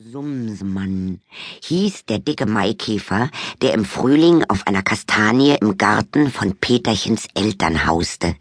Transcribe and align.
Sumsmann 0.00 1.20
hieß 1.64 2.04
der 2.04 2.20
dicke 2.20 2.46
Maikäfer, 2.46 3.30
der 3.62 3.74
im 3.74 3.84
Frühling 3.84 4.44
auf 4.48 4.64
einer 4.64 4.82
Kastanie 4.82 5.56
im 5.60 5.76
Garten 5.76 6.30
von 6.30 6.54
Peterchens 6.54 7.26
Eltern 7.34 7.84
hauste, 7.84 8.36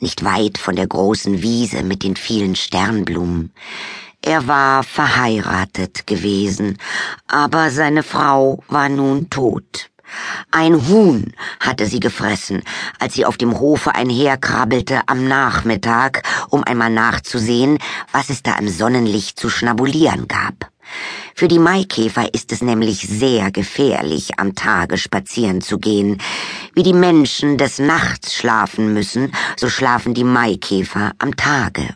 nicht 0.00 0.22
weit 0.22 0.58
von 0.58 0.76
der 0.76 0.86
großen 0.86 1.40
Wiese 1.40 1.82
mit 1.82 2.02
den 2.02 2.14
vielen 2.14 2.56
Sternblumen. 2.56 3.54
Er 4.20 4.48
war 4.48 4.82
verheiratet 4.82 6.06
gewesen, 6.06 6.76
aber 7.26 7.70
seine 7.70 8.02
Frau 8.02 8.62
war 8.68 8.90
nun 8.90 9.30
tot. 9.30 9.88
Ein 10.50 10.88
Huhn 10.88 11.32
hatte 11.58 11.86
sie 11.86 12.00
gefressen, 12.00 12.62
als 12.98 13.14
sie 13.14 13.24
auf 13.24 13.38
dem 13.38 13.58
Hofe 13.58 13.94
einherkrabbelte 13.94 15.00
am 15.06 15.26
Nachmittag, 15.26 16.22
um 16.50 16.64
einmal 16.64 16.90
nachzusehen, 16.90 17.78
was 18.12 18.28
es 18.28 18.42
da 18.42 18.58
im 18.58 18.68
Sonnenlicht 18.68 19.40
zu 19.40 19.48
schnabulieren 19.48 20.28
gab. 20.28 20.70
Für 21.34 21.48
die 21.48 21.58
Maikäfer 21.58 22.34
ist 22.34 22.52
es 22.52 22.62
nämlich 22.62 23.06
sehr 23.08 23.50
gefährlich, 23.50 24.38
am 24.38 24.54
Tage 24.54 24.98
spazieren 24.98 25.60
zu 25.60 25.78
gehen. 25.78 26.20
Wie 26.74 26.82
die 26.82 26.92
Menschen 26.92 27.58
des 27.58 27.78
Nachts 27.78 28.34
schlafen 28.34 28.92
müssen, 28.92 29.32
so 29.56 29.68
schlafen 29.68 30.14
die 30.14 30.24
Maikäfer 30.24 31.12
am 31.18 31.36
Tage. 31.36 31.94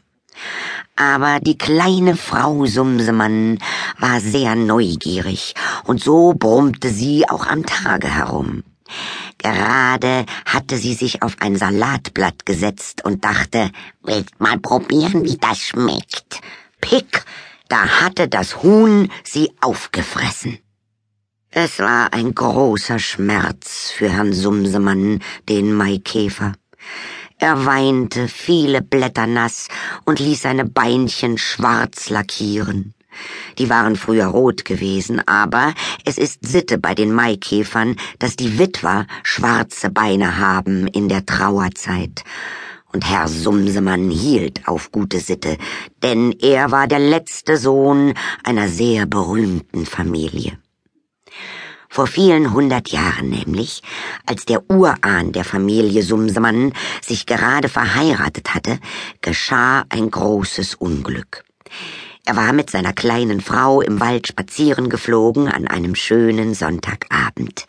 Aber 0.96 1.40
die 1.40 1.58
kleine 1.58 2.16
Frau 2.16 2.66
Sumsemann 2.66 3.58
war 3.98 4.20
sehr 4.20 4.54
neugierig, 4.54 5.54
und 5.84 6.02
so 6.02 6.34
brummte 6.34 6.90
sie 6.90 7.28
auch 7.28 7.46
am 7.46 7.64
Tage 7.66 8.08
herum. 8.08 8.62
Gerade 9.38 10.26
hatte 10.46 10.76
sie 10.76 10.94
sich 10.94 11.22
auf 11.22 11.36
ein 11.40 11.56
Salatblatt 11.56 12.46
gesetzt 12.46 13.04
und 13.04 13.24
dachte, 13.24 13.70
willst 14.02 14.38
mal 14.38 14.58
probieren, 14.58 15.24
wie 15.24 15.36
das 15.36 15.58
schmeckt. 15.58 16.40
Pick, 16.80 17.24
da 17.72 18.02
hatte 18.02 18.28
das 18.28 18.62
Huhn 18.62 19.10
sie 19.24 19.50
aufgefressen. 19.62 20.58
Es 21.50 21.78
war 21.78 22.12
ein 22.12 22.34
großer 22.34 22.98
Schmerz 22.98 23.90
für 23.96 24.10
Herrn 24.10 24.34
Sumsemann, 24.34 25.20
den 25.48 25.72
Maikäfer. 25.72 26.52
Er 27.38 27.64
weinte 27.64 28.28
viele 28.28 28.82
Blätter 28.82 29.26
nass 29.26 29.68
und 30.04 30.20
ließ 30.20 30.42
seine 30.42 30.66
Beinchen 30.66 31.38
schwarz 31.38 32.10
lackieren. 32.10 32.92
Die 33.56 33.70
waren 33.70 33.96
früher 33.96 34.26
rot 34.26 34.66
gewesen, 34.66 35.26
aber 35.26 35.72
es 36.04 36.18
ist 36.18 36.46
Sitte 36.46 36.76
bei 36.76 36.94
den 36.94 37.10
Maikäfern, 37.10 37.96
dass 38.18 38.36
die 38.36 38.58
Witwer 38.58 39.06
schwarze 39.22 39.88
Beine 39.88 40.36
haben 40.36 40.88
in 40.88 41.08
der 41.08 41.24
Trauerzeit 41.24 42.22
und 42.92 43.08
Herr 43.08 43.28
Sumsemann 43.28 44.10
hielt 44.10 44.68
auf 44.68 44.92
gute 44.92 45.20
Sitte, 45.20 45.56
denn 46.02 46.32
er 46.40 46.70
war 46.70 46.86
der 46.86 46.98
letzte 46.98 47.56
Sohn 47.56 48.14
einer 48.44 48.68
sehr 48.68 49.06
berühmten 49.06 49.86
Familie. 49.86 50.58
Vor 51.88 52.06
vielen 52.06 52.54
hundert 52.54 52.88
Jahren 52.88 53.28
nämlich, 53.28 53.82
als 54.24 54.46
der 54.46 54.70
Urahn 54.70 55.32
der 55.32 55.44
Familie 55.44 56.02
Sumsemann 56.02 56.72
sich 57.02 57.26
gerade 57.26 57.68
verheiratet 57.68 58.54
hatte, 58.54 58.78
geschah 59.20 59.84
ein 59.90 60.10
großes 60.10 60.74
Unglück. 60.76 61.44
Er 62.24 62.36
war 62.36 62.52
mit 62.52 62.70
seiner 62.70 62.92
kleinen 62.92 63.40
Frau 63.40 63.80
im 63.80 63.98
Wald 63.98 64.28
spazieren 64.28 64.88
geflogen 64.88 65.48
an 65.48 65.66
einem 65.66 65.96
schönen 65.96 66.54
Sonntagabend. 66.54 67.66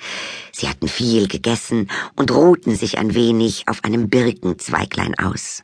Sie 0.51 0.69
hatten 0.69 0.87
viel 0.87 1.27
gegessen 1.27 1.89
und 2.15 2.29
ruhten 2.29 2.75
sich 2.75 2.99
ein 2.99 3.15
wenig 3.15 3.67
auf 3.67 3.83
einem 3.83 4.09
Birkenzweiglein 4.09 5.17
aus. 5.17 5.63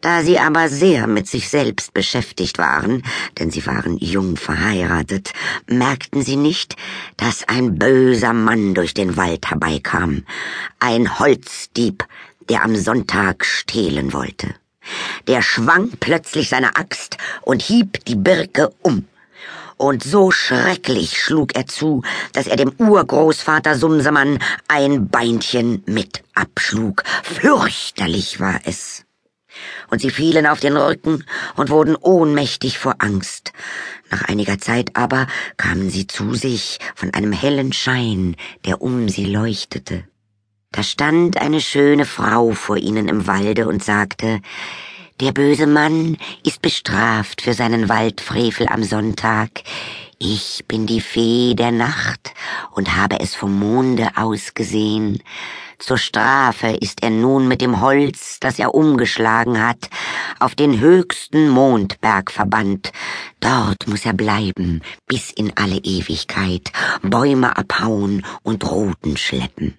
Da 0.00 0.22
sie 0.22 0.38
aber 0.38 0.70
sehr 0.70 1.06
mit 1.06 1.28
sich 1.28 1.50
selbst 1.50 1.92
beschäftigt 1.92 2.56
waren, 2.56 3.02
denn 3.38 3.50
sie 3.50 3.66
waren 3.66 3.98
jung 3.98 4.36
verheiratet, 4.36 5.32
merkten 5.66 6.22
sie 6.22 6.36
nicht, 6.36 6.76
dass 7.18 7.46
ein 7.46 7.78
böser 7.78 8.32
Mann 8.32 8.74
durch 8.74 8.94
den 8.94 9.18
Wald 9.18 9.50
herbeikam, 9.50 10.24
ein 10.80 11.18
Holzdieb, 11.18 12.04
der 12.48 12.64
am 12.64 12.74
Sonntag 12.74 13.44
stehlen 13.44 14.12
wollte. 14.14 14.54
Der 15.28 15.42
schwang 15.42 15.90
plötzlich 16.00 16.48
seine 16.48 16.76
Axt 16.76 17.16
und 17.42 17.62
hieb 17.62 18.04
die 18.04 18.16
Birke 18.16 18.72
um. 18.82 19.06
Und 19.76 20.04
so 20.04 20.30
schrecklich 20.30 21.20
schlug 21.20 21.56
er 21.56 21.66
zu, 21.66 22.02
dass 22.32 22.46
er 22.46 22.56
dem 22.56 22.72
Urgroßvater 22.78 23.74
Sumsemann 23.74 24.38
ein 24.68 25.08
Beinchen 25.08 25.82
mit 25.86 26.22
abschlug. 26.34 27.02
Fürchterlich 27.24 28.38
war 28.38 28.60
es. 28.64 29.04
Und 29.90 30.00
sie 30.00 30.10
fielen 30.10 30.46
auf 30.46 30.60
den 30.60 30.76
Rücken 30.76 31.24
und 31.56 31.70
wurden 31.70 31.96
ohnmächtig 31.96 32.78
vor 32.78 32.96
Angst. 32.98 33.52
Nach 34.10 34.22
einiger 34.22 34.58
Zeit 34.58 34.94
aber 34.94 35.26
kamen 35.56 35.90
sie 35.90 36.06
zu 36.06 36.34
sich 36.34 36.78
von 36.94 37.12
einem 37.12 37.32
hellen 37.32 37.72
Schein, 37.72 38.36
der 38.64 38.82
um 38.82 39.08
sie 39.08 39.26
leuchtete. 39.26 40.04
Da 40.72 40.82
stand 40.82 41.36
eine 41.36 41.60
schöne 41.60 42.06
Frau 42.06 42.52
vor 42.52 42.78
ihnen 42.78 43.06
im 43.08 43.26
Walde 43.26 43.68
und 43.68 43.84
sagte, 43.84 44.40
der 45.20 45.32
böse 45.32 45.66
Mann 45.66 46.16
ist 46.44 46.62
bestraft 46.62 47.42
für 47.42 47.52
seinen 47.52 47.90
Waldfrevel 47.90 48.66
am 48.68 48.82
Sonntag. 48.82 49.50
Ich 50.18 50.64
bin 50.66 50.86
die 50.86 51.02
Fee 51.02 51.54
der 51.54 51.72
Nacht 51.72 52.32
und 52.70 52.96
habe 52.96 53.20
es 53.20 53.34
vom 53.34 53.58
Monde 53.58 54.08
aus 54.16 54.54
gesehen. 54.54 55.22
Zur 55.78 55.98
Strafe 55.98 56.68
ist 56.68 57.02
er 57.02 57.10
nun 57.10 57.48
mit 57.48 57.60
dem 57.60 57.80
Holz, 57.82 58.38
das 58.40 58.58
er 58.58 58.74
umgeschlagen 58.74 59.62
hat, 59.62 59.90
auf 60.38 60.54
den 60.54 60.80
höchsten 60.80 61.50
Mondberg 61.50 62.30
verbannt. 62.30 62.92
Dort 63.40 63.86
muss 63.88 64.06
er 64.06 64.14
bleiben, 64.14 64.80
bis 65.06 65.30
in 65.32 65.52
alle 65.56 65.76
Ewigkeit, 65.78 66.72
Bäume 67.02 67.56
abhauen 67.58 68.24
und 68.42 68.64
Ruten 68.70 69.16
schleppen. 69.16 69.76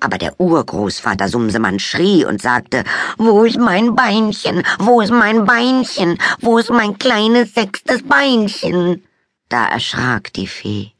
Aber 0.00 0.18
der 0.18 0.40
Urgroßvater 0.40 1.28
Sumsemann 1.28 1.78
schrie 1.78 2.24
und 2.24 2.40
sagte, 2.40 2.84
Wo 3.18 3.44
ist 3.44 3.58
mein 3.58 3.94
Beinchen? 3.94 4.62
Wo 4.78 5.00
ist 5.00 5.12
mein 5.12 5.44
Beinchen? 5.44 6.18
Wo 6.40 6.58
ist 6.58 6.70
mein 6.70 6.98
kleines 6.98 7.54
sechstes 7.54 8.02
Beinchen? 8.02 9.04
Da 9.48 9.66
erschrak 9.66 10.32
die 10.32 10.46
Fee. 10.46 10.92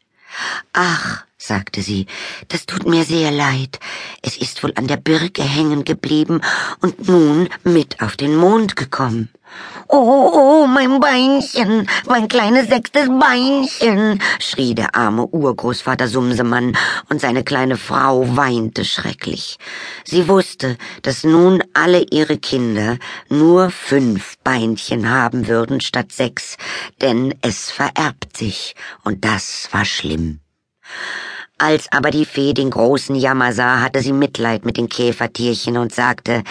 Ach, 0.73 1.25
sagte 1.51 1.83
sie, 1.83 2.07
das 2.47 2.65
tut 2.65 2.87
mir 2.87 3.05
sehr 3.05 3.33
leid. 3.33 3.81
Es 4.23 4.37
ist 4.37 4.63
wohl 4.63 4.73
an 4.77 4.87
der 4.87 4.99
Birke 5.09 5.43
hängen 5.43 5.83
geblieben 5.85 6.41
und 6.81 7.09
nun 7.09 7.49
mit 7.65 8.01
auf 8.01 8.15
den 8.17 8.37
Mond 8.37 8.77
gekommen. 8.77 9.29
Oh, 9.89 10.31
oh, 10.33 10.67
mein 10.69 11.01
Beinchen, 11.01 11.89
mein 12.07 12.29
kleines 12.29 12.69
sechstes 12.69 13.09
Beinchen, 13.09 14.23
schrie 14.39 14.77
der 14.77 14.95
arme 14.95 15.27
Urgroßvater 15.27 16.07
Sumsemann, 16.07 16.77
und 17.09 17.21
seine 17.21 17.43
kleine 17.43 17.77
Frau 17.77 18.37
weinte 18.37 18.85
schrecklich. 18.85 19.59
Sie 20.05 20.29
wusste, 20.29 20.77
dass 21.03 21.25
nun 21.25 21.65
alle 21.75 22.03
ihre 22.13 22.39
Kinder 22.39 22.99
nur 23.29 23.71
fünf 23.71 24.39
Beinchen 24.45 25.11
haben 25.11 25.49
würden 25.49 25.81
statt 25.81 26.13
sechs, 26.13 26.57
denn 27.03 27.35
es 27.43 27.73
vererbt 27.73 28.37
sich, 28.37 28.77
und 29.03 29.25
das 29.25 29.69
war 29.73 29.85
schlimm. 29.85 30.39
Als 31.63 31.93
aber 31.93 32.11
die 32.11 32.25
Fee 32.25 32.55
den 32.55 32.71
großen 32.71 33.15
Jammer 33.15 33.53
sah, 33.53 33.83
hatte 33.83 34.01
sie 34.01 34.15
Mitleid 34.15 34.65
mit 34.65 34.79
den 34.79 34.89
Käfertierchen 34.89 35.77
und 35.77 35.95
sagte, 35.95 36.43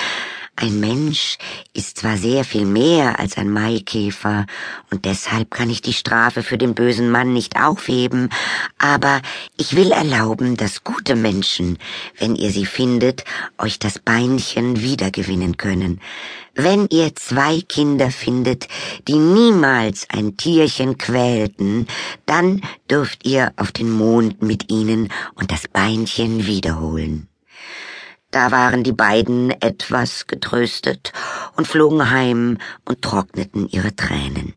ein 0.62 0.80
Mensch 0.82 1.38
ist 1.74 2.00
zwar 2.00 2.18
sehr 2.18 2.44
viel 2.44 2.66
mehr 2.66 3.18
als 3.18 3.38
ein 3.38 3.50
Maikäfer, 3.50 4.46
und 4.92 5.06
deshalb 5.06 5.52
kann 5.52 5.70
ich 5.70 5.82
die 5.82 5.94
Strafe 5.94 6.44
für 6.44 6.58
den 6.58 6.76
bösen 6.76 7.10
Mann 7.10 7.32
nicht 7.32 7.56
aufheben, 7.56 8.30
aber 8.78 9.22
ich 9.56 9.78
will 9.78 9.92
erlauben, 9.92 10.58
dass 10.58 10.84
gute 10.84 11.16
Menschen, 11.16 11.78
wenn 12.18 12.36
ihr 12.36 12.52
sie 12.52 12.66
findet, 12.66 13.24
euch 13.58 13.80
das 13.80 14.00
Beinchen 14.00 14.82
wiedergewinnen 14.82 15.56
können. 15.56 16.02
Wenn 16.56 16.88
ihr 16.90 17.16
zwei 17.16 17.62
Kinder 17.62 18.12
findet, 18.12 18.68
die 19.08 19.18
niemals 19.18 20.08
ein 20.10 20.36
Tierchen 20.36 20.98
quälten, 20.98 21.88
dann 22.26 22.62
dürft 22.92 23.26
ihr 23.26 23.54
auf 23.56 23.72
den 23.72 23.92
Mond 23.92 24.42
mit 24.42 24.70
ihnen 24.70 25.08
und 25.36 25.52
das 25.54 25.70
Beinchen 25.70 26.46
wiederholen. 26.48 27.29
Da 28.32 28.52
waren 28.52 28.84
die 28.84 28.92
beiden 28.92 29.50
etwas 29.60 30.28
getröstet 30.28 31.14
und 31.56 31.68
flogen 31.68 32.12
heim 32.12 32.60
und 32.86 33.02
trockneten 33.02 33.68
ihre 33.68 33.96
Tränen. 33.96 34.54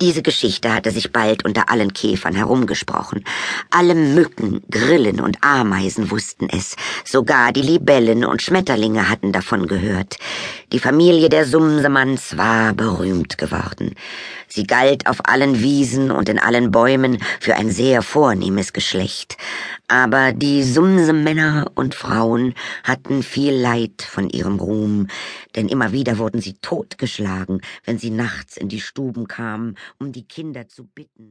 Diese 0.00 0.22
Geschichte 0.22 0.72
hatte 0.72 0.90
sich 0.90 1.12
bald 1.12 1.44
unter 1.44 1.70
allen 1.70 1.92
Käfern 1.92 2.34
herumgesprochen. 2.34 3.24
Alle 3.70 3.94
Mücken, 3.94 4.62
Grillen 4.70 5.20
und 5.20 5.42
Ameisen 5.42 6.10
wussten 6.10 6.48
es. 6.48 6.76
Sogar 7.04 7.52
die 7.52 7.62
Libellen 7.62 8.24
und 8.24 8.42
Schmetterlinge 8.42 9.08
hatten 9.08 9.32
davon 9.32 9.66
gehört. 9.66 10.16
Die 10.72 10.78
Familie 10.78 11.28
der 11.28 11.44
Sumsemanns 11.44 12.36
war 12.36 12.72
berühmt 12.72 13.38
geworden. 13.38 13.94
Sie 14.48 14.66
galt 14.66 15.06
auf 15.06 15.20
allen 15.24 15.60
Wiesen 15.60 16.10
und 16.10 16.28
in 16.28 16.38
allen 16.38 16.70
Bäumen 16.70 17.18
für 17.40 17.54
ein 17.54 17.70
sehr 17.70 18.02
vornehmes 18.02 18.72
Geschlecht. 18.72 19.36
Aber 19.88 20.32
die 20.32 20.62
Sumsemänner 20.62 21.70
und 21.74 21.94
Frauen 21.94 22.54
hatten 22.84 23.22
viel 23.22 23.54
Leid 23.54 24.02
von 24.02 24.28
ihrem 24.28 24.58
Ruhm, 24.58 25.08
denn 25.56 25.68
immer 25.68 25.92
wieder 25.92 26.18
wurden 26.18 26.40
sie 26.40 26.54
totgeschlagen, 26.60 27.62
wenn 27.84 27.98
sie 27.98 28.10
nachts 28.10 28.56
in 28.56 28.68
die 28.68 28.80
Stuben 28.80 29.26
kamen 29.26 29.38
kam, 29.38 29.74
um 29.98 30.12
die 30.12 30.26
Kinder 30.26 30.68
zu 30.68 30.84
bitten. 30.84 31.26